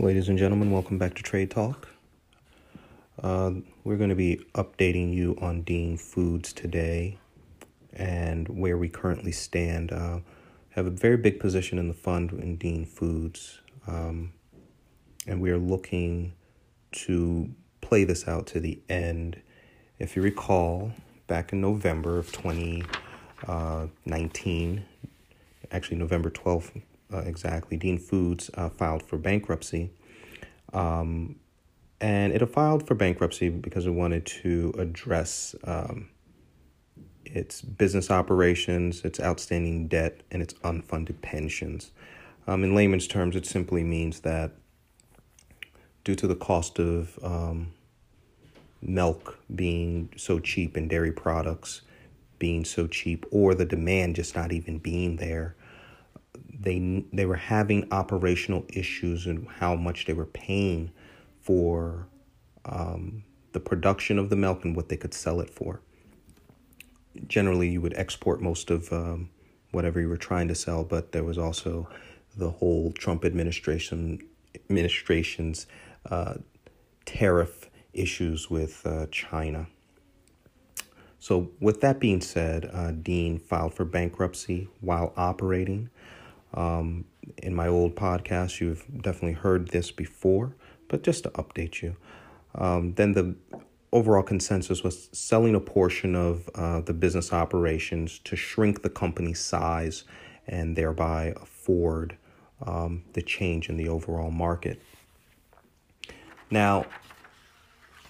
Ladies 0.00 0.28
and 0.28 0.36
gentlemen, 0.36 0.72
welcome 0.72 0.98
back 0.98 1.14
to 1.14 1.22
Trade 1.22 1.52
Talk. 1.52 1.86
Uh, 3.22 3.52
we're 3.84 3.96
going 3.96 4.10
to 4.10 4.16
be 4.16 4.44
updating 4.56 5.14
you 5.14 5.38
on 5.40 5.62
Dean 5.62 5.96
Foods 5.96 6.52
today 6.52 7.16
and 7.92 8.48
where 8.48 8.76
we 8.76 8.88
currently 8.88 9.30
stand. 9.30 9.92
Uh, 9.92 10.18
have 10.70 10.86
a 10.86 10.90
very 10.90 11.16
big 11.16 11.38
position 11.38 11.78
in 11.78 11.86
the 11.86 11.94
fund 11.94 12.32
in 12.32 12.56
Dean 12.56 12.84
Foods, 12.84 13.60
um, 13.86 14.32
and 15.28 15.40
we 15.40 15.52
are 15.52 15.58
looking 15.58 16.32
to 16.90 17.48
play 17.80 18.02
this 18.02 18.26
out 18.26 18.48
to 18.48 18.58
the 18.58 18.80
end. 18.88 19.40
If 20.00 20.16
you 20.16 20.22
recall, 20.22 20.90
back 21.28 21.52
in 21.52 21.60
November 21.60 22.18
of 22.18 22.32
2019, 22.32 22.88
uh, 23.46 23.86
actually 25.70 25.98
November 25.98 26.30
12th 26.30 26.82
uh, 27.12 27.18
exactly, 27.18 27.76
Dean 27.76 27.98
Foods 27.98 28.50
uh, 28.54 28.68
filed 28.68 29.02
for 29.02 29.18
bankruptcy. 29.18 29.90
Um, 30.72 31.36
and 32.00 32.32
it 32.32 32.46
filed 32.50 32.86
for 32.86 32.94
bankruptcy 32.94 33.48
because 33.48 33.86
it 33.86 33.90
wanted 33.90 34.26
to 34.26 34.74
address 34.78 35.54
um, 35.64 36.10
its 37.24 37.62
business 37.62 38.10
operations, 38.10 39.04
its 39.04 39.20
outstanding 39.20 39.88
debt, 39.88 40.20
and 40.30 40.42
its 40.42 40.54
unfunded 40.54 41.20
pensions. 41.22 41.92
Um, 42.46 42.62
in 42.62 42.74
layman's 42.74 43.06
terms, 43.06 43.36
it 43.36 43.46
simply 43.46 43.82
means 43.82 44.20
that 44.20 44.52
due 46.04 46.14
to 46.14 46.26
the 46.26 46.34
cost 46.34 46.78
of 46.78 47.18
um, 47.22 47.72
milk 48.82 49.38
being 49.54 50.10
so 50.16 50.38
cheap 50.38 50.76
and 50.76 50.90
dairy 50.90 51.12
products 51.12 51.82
being 52.38 52.64
so 52.64 52.86
cheap, 52.86 53.24
or 53.30 53.54
the 53.54 53.64
demand 53.64 54.16
just 54.16 54.36
not 54.36 54.52
even 54.52 54.78
being 54.78 55.16
there, 55.16 55.56
they 56.60 57.04
they 57.12 57.26
were 57.26 57.36
having 57.36 57.88
operational 57.92 58.64
issues 58.68 59.26
and 59.26 59.48
how 59.48 59.74
much 59.74 60.06
they 60.06 60.12
were 60.12 60.26
paying 60.26 60.90
for 61.40 62.06
um, 62.64 63.24
the 63.52 63.60
production 63.60 64.18
of 64.18 64.30
the 64.30 64.36
milk 64.36 64.64
and 64.64 64.74
what 64.74 64.88
they 64.88 64.96
could 64.96 65.14
sell 65.14 65.40
it 65.40 65.50
for. 65.50 65.80
Generally, 67.26 67.68
you 67.68 67.80
would 67.80 67.94
export 67.94 68.40
most 68.40 68.70
of 68.70 68.92
um, 68.92 69.30
whatever 69.70 70.00
you 70.00 70.08
were 70.08 70.16
trying 70.16 70.48
to 70.48 70.54
sell, 70.54 70.84
but 70.84 71.12
there 71.12 71.24
was 71.24 71.38
also 71.38 71.88
the 72.36 72.50
whole 72.50 72.92
Trump 72.92 73.24
administration 73.24 74.20
administration's 74.54 75.66
uh, 76.10 76.34
tariff 77.04 77.70
issues 77.92 78.50
with 78.50 78.84
uh, 78.86 79.06
China. 79.10 79.66
So, 81.18 81.50
with 81.60 81.80
that 81.80 82.00
being 82.00 82.20
said, 82.20 82.68
uh, 82.72 82.90
Dean 82.92 83.38
filed 83.38 83.74
for 83.74 83.84
bankruptcy 83.84 84.68
while 84.80 85.12
operating. 85.16 85.90
Um, 86.54 87.04
in 87.38 87.54
my 87.54 87.66
old 87.66 87.96
podcast, 87.96 88.60
you've 88.60 88.84
definitely 89.02 89.32
heard 89.32 89.68
this 89.68 89.90
before, 89.90 90.54
but 90.88 91.02
just 91.02 91.24
to 91.24 91.30
update 91.30 91.82
you. 91.82 91.96
Um, 92.54 92.94
then 92.94 93.12
the 93.12 93.34
overall 93.92 94.22
consensus 94.22 94.82
was 94.82 95.08
selling 95.12 95.54
a 95.54 95.60
portion 95.60 96.14
of 96.14 96.48
uh, 96.54 96.80
the 96.80 96.92
business 96.92 97.32
operations 97.32 98.18
to 98.24 98.36
shrink 98.36 98.82
the 98.82 98.90
company's 98.90 99.40
size 99.40 100.04
and 100.46 100.76
thereby 100.76 101.34
afford 101.40 102.16
um, 102.62 103.04
the 103.12 103.22
change 103.22 103.68
in 103.68 103.76
the 103.76 103.88
overall 103.88 104.30
market. 104.30 104.80
Now, 106.50 106.86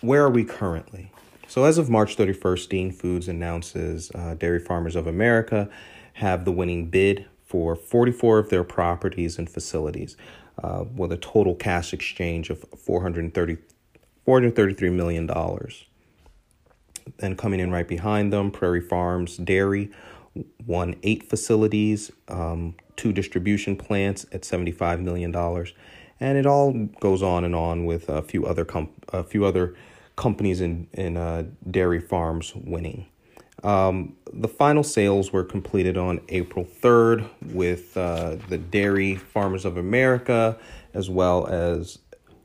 where 0.00 0.22
are 0.24 0.30
we 0.30 0.44
currently? 0.44 1.10
So, 1.46 1.64
as 1.64 1.78
of 1.78 1.88
March 1.88 2.16
31st, 2.16 2.68
Dean 2.68 2.90
Foods 2.90 3.28
announces 3.28 4.10
uh, 4.14 4.34
Dairy 4.34 4.58
Farmers 4.58 4.96
of 4.96 5.06
America 5.06 5.68
have 6.14 6.44
the 6.44 6.52
winning 6.52 6.86
bid 6.90 7.26
for 7.54 7.76
44 7.76 8.40
of 8.40 8.50
their 8.50 8.64
properties 8.64 9.38
and 9.38 9.48
facilities 9.48 10.16
uh, 10.60 10.86
with 10.96 11.12
a 11.12 11.16
total 11.16 11.54
cash 11.54 11.92
exchange 11.92 12.50
of 12.50 12.64
430, 12.76 13.58
$433 14.26 14.92
million. 14.92 15.30
Then 17.18 17.36
coming 17.36 17.60
in 17.60 17.70
right 17.70 17.86
behind 17.86 18.32
them, 18.32 18.50
Prairie 18.50 18.80
Farms 18.80 19.36
Dairy 19.36 19.92
won 20.66 20.96
eight 21.04 21.30
facilities, 21.30 22.10
um, 22.26 22.74
two 22.96 23.12
distribution 23.12 23.76
plants 23.76 24.26
at 24.32 24.42
$75 24.42 25.00
million. 25.00 25.32
And 26.18 26.36
it 26.36 26.46
all 26.46 26.72
goes 26.98 27.22
on 27.22 27.44
and 27.44 27.54
on 27.54 27.84
with 27.84 28.08
a 28.08 28.22
few 28.22 28.46
other 28.46 28.64
com- 28.64 28.90
a 29.12 29.22
few 29.22 29.44
other 29.44 29.76
companies 30.16 30.60
in, 30.60 30.88
in 30.92 31.16
uh, 31.16 31.44
dairy 31.70 32.00
farms 32.00 32.52
winning. 32.56 33.06
Um, 33.64 34.16
the 34.30 34.48
final 34.48 34.82
sales 34.82 35.32
were 35.32 35.42
completed 35.42 35.96
on 35.96 36.20
April 36.28 36.66
3rd 36.66 37.28
with 37.52 37.96
uh, 37.96 38.36
the 38.48 38.58
Dairy 38.58 39.16
Farmers 39.16 39.64
of 39.64 39.78
America, 39.78 40.58
as 40.92 41.08
well 41.08 41.46
as 41.46 41.98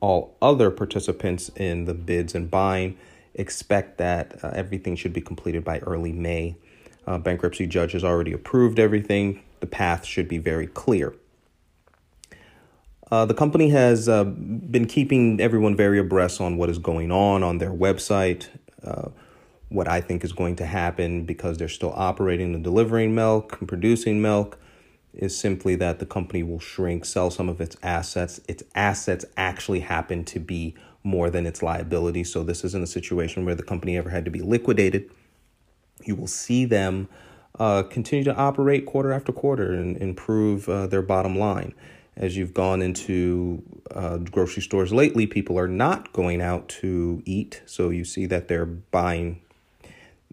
all 0.00 0.36
other 0.42 0.70
participants 0.70 1.50
in 1.56 1.86
the 1.86 1.94
bids 1.94 2.34
and 2.34 2.50
buying. 2.50 2.98
Expect 3.34 3.96
that 3.98 4.44
uh, 4.44 4.50
everything 4.54 4.94
should 4.94 5.14
be 5.14 5.22
completed 5.22 5.64
by 5.64 5.78
early 5.80 6.12
May. 6.12 6.56
Uh, 7.06 7.18
bankruptcy 7.18 7.66
judge 7.66 7.92
has 7.92 8.04
already 8.04 8.32
approved 8.32 8.78
everything. 8.78 9.42
The 9.60 9.66
path 9.66 10.04
should 10.04 10.28
be 10.28 10.38
very 10.38 10.66
clear. 10.66 11.14
Uh, 13.10 13.24
the 13.24 13.34
company 13.34 13.70
has 13.70 14.08
uh, 14.08 14.24
been 14.24 14.86
keeping 14.86 15.40
everyone 15.40 15.76
very 15.76 15.98
abreast 15.98 16.40
on 16.40 16.56
what 16.56 16.68
is 16.68 16.78
going 16.78 17.12
on 17.12 17.42
on 17.42 17.58
their 17.58 17.70
website. 17.70 18.48
Uh, 18.84 19.08
what 19.68 19.88
I 19.88 20.00
think 20.00 20.24
is 20.24 20.32
going 20.32 20.56
to 20.56 20.66
happen 20.66 21.24
because 21.24 21.58
they're 21.58 21.68
still 21.68 21.92
operating 21.96 22.54
and 22.54 22.62
delivering 22.62 23.14
milk 23.14 23.56
and 23.58 23.68
producing 23.68 24.22
milk 24.22 24.58
is 25.12 25.36
simply 25.36 25.74
that 25.76 25.98
the 25.98 26.06
company 26.06 26.42
will 26.42 26.60
shrink, 26.60 27.04
sell 27.04 27.30
some 27.30 27.48
of 27.48 27.60
its 27.60 27.76
assets. 27.82 28.40
Its 28.48 28.62
assets 28.74 29.24
actually 29.36 29.80
happen 29.80 30.24
to 30.24 30.38
be 30.38 30.74
more 31.02 31.30
than 31.30 31.46
its 31.46 31.62
liability. 31.62 32.22
So 32.22 32.42
this 32.42 32.64
isn't 32.64 32.82
a 32.82 32.86
situation 32.86 33.44
where 33.44 33.54
the 33.54 33.62
company 33.62 33.96
ever 33.96 34.10
had 34.10 34.24
to 34.26 34.30
be 34.30 34.40
liquidated. 34.40 35.10
You 36.04 36.16
will 36.16 36.26
see 36.26 36.64
them 36.64 37.08
uh, 37.58 37.84
continue 37.84 38.24
to 38.24 38.34
operate 38.34 38.84
quarter 38.84 39.12
after 39.12 39.32
quarter 39.32 39.72
and 39.72 39.96
improve 39.96 40.68
uh, 40.68 40.86
their 40.86 41.02
bottom 41.02 41.38
line. 41.38 41.74
As 42.16 42.36
you've 42.36 42.54
gone 42.54 42.82
into 42.82 43.62
uh, 43.90 44.18
grocery 44.18 44.62
stores 44.62 44.92
lately, 44.92 45.26
people 45.26 45.58
are 45.58 45.68
not 45.68 46.12
going 46.12 46.40
out 46.40 46.68
to 46.80 47.22
eat. 47.24 47.62
So 47.66 47.90
you 47.90 48.04
see 48.04 48.26
that 48.26 48.48
they're 48.48 48.66
buying 48.66 49.40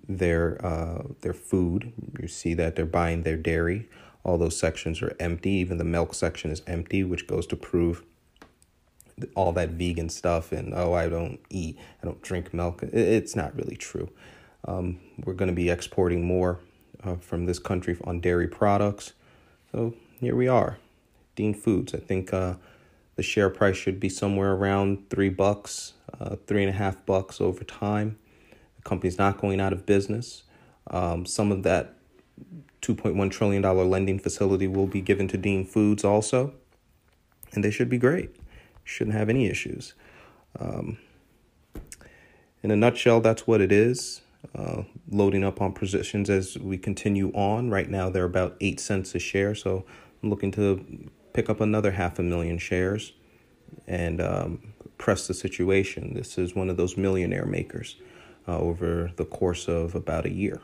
their 0.08 0.64
uh, 0.66 1.04
their 1.22 1.34
food. 1.34 1.94
You 2.20 2.28
see 2.28 2.54
that 2.56 2.76
they're 2.76 2.86
buying 2.86 3.24
their 3.24 3.38
dairy. 3.38 3.90
All 4.24 4.38
those 4.38 4.58
sections 4.58 5.02
are 5.02 5.16
empty. 5.20 5.52
Even 5.52 5.78
the 5.78 5.84
milk 5.84 6.14
section 6.14 6.52
is 6.52 6.62
empty, 6.68 7.04
which 7.04 7.28
goes 7.28 7.46
to 7.48 7.56
prove 7.56 8.04
all 9.36 9.52
that 9.54 9.70
vegan 9.70 10.10
stuff 10.10 10.52
and 10.52 10.74
oh 10.74 10.94
I 10.94 11.08
don't 11.08 11.40
eat, 11.50 11.78
I 12.02 12.06
don't 12.06 12.22
drink 12.22 12.54
milk. 12.54 12.82
It's 12.84 13.36
not 13.36 13.56
really 13.56 13.76
true. 13.76 14.10
Um, 14.66 15.00
we're 15.24 15.34
going 15.34 15.50
to 15.50 15.56
be 15.56 15.70
exporting 15.70 16.26
more 16.26 16.60
uh, 17.04 17.16
from 17.18 17.46
this 17.46 17.60
country 17.60 17.98
on 18.06 18.22
dairy 18.22 18.48
products. 18.48 19.14
So 19.72 19.94
here 20.20 20.36
we 20.36 20.48
are, 20.48 20.78
Dean 21.36 21.54
Foods. 21.54 21.94
I 21.94 22.00
think 22.00 22.34
uh, 22.34 22.56
the 23.16 23.24
share 23.24 23.50
price 23.50 23.76
should 23.76 24.00
be 24.00 24.10
somewhere 24.10 24.54
around 24.54 25.10
three 25.10 25.30
bucks, 25.30 25.94
uh, 26.20 26.38
three 26.48 26.64
and 26.64 26.70
a 26.70 26.78
half 26.78 27.06
bucks 27.06 27.42
over 27.42 27.64
time 27.64 28.18
company's 28.84 29.18
not 29.18 29.40
going 29.40 29.60
out 29.60 29.74
of 29.74 29.86
business. 29.86 30.44
Um, 30.88 31.26
some 31.26 31.52
of 31.52 31.64
that 31.64 31.96
$2.1 32.82 33.32
trillion 33.32 33.62
lending 33.62 34.20
facility 34.20 34.68
will 34.68 34.88
be 34.88 35.02
given 35.02 35.28
to 35.30 35.38
Dean 35.38 35.66
Foods 35.66 36.04
also, 36.04 36.54
and 37.54 37.64
they 37.64 37.72
should 37.72 37.90
be 37.90 37.98
great. 37.98 38.36
Shouldn't 38.84 39.16
have 39.16 39.30
any 39.30 39.48
issues. 39.48 39.94
Um, 40.60 40.98
in 42.62 42.72
a 42.72 42.76
nutshell, 42.76 43.22
that's 43.22 43.48
what 43.48 43.62
it 43.62 43.72
is. 43.72 44.22
Uh, 44.54 44.84
loading 45.10 45.44
up 45.44 45.62
on 45.62 45.72
positions 45.72 46.30
as 46.30 46.58
we 46.58 46.78
continue 46.78 47.32
on. 47.32 47.70
Right 47.70 47.90
now, 47.90 48.10
they're 48.10 48.26
about 48.26 48.58
eight 48.60 48.80
cents 48.82 49.16
a 49.16 49.20
share, 49.20 49.56
so 49.56 49.86
I'm 50.22 50.30
looking 50.30 50.52
to 50.52 51.10
pick 51.32 51.50
up 51.50 51.62
another 51.62 51.92
half 51.92 52.20
a 52.20 52.24
million 52.24 52.58
shares 52.58 53.14
and 53.88 54.22
um, 54.22 54.74
press 54.98 55.28
the 55.28 55.34
situation. 55.34 56.14
This 56.14 56.38
is 56.38 56.56
one 56.56 56.70
of 56.70 56.76
those 56.76 56.98
millionaire 56.98 57.46
makers 57.46 57.96
uh, 58.48 58.58
over 58.58 59.12
the 59.16 59.26
course 59.26 59.68
of 59.68 59.96
about 59.96 60.26
a 60.26 60.32
year. 60.32 60.62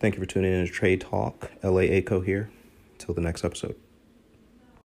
Thank 0.00 0.14
you 0.14 0.20
for 0.20 0.26
tuning 0.26 0.52
in 0.52 0.66
to 0.66 0.72
Trade 0.72 1.00
Talk. 1.00 1.52
LA 1.62 1.80
ACO 1.80 2.20
here. 2.20 2.50
Until 2.94 3.14
the 3.14 3.20
next 3.20 3.44
episode. 3.44 3.81